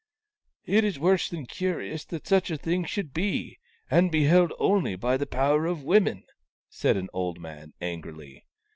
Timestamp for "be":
3.13-3.59, 4.11-4.23